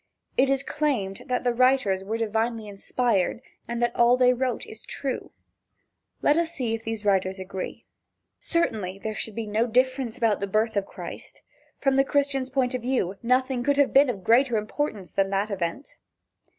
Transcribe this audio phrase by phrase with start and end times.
[0.35, 4.81] It is claimed that the writers were divinely inspired, and that all they wrote is
[4.81, 5.31] true.
[6.23, 7.85] Let us see if these writers agree.
[8.39, 11.43] Certainly there should be no difference about the birth of Christ.
[11.77, 15.51] From the Christian's point of view, nothing could have been of greater importance than that
[15.51, 15.97] event.